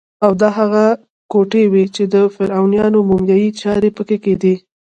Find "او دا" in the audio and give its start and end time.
0.25-0.49